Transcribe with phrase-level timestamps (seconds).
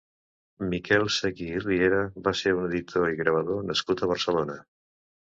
[0.69, 4.57] Miquel Seguí i Riera va ser un edior i gravador nascut a Barcelona.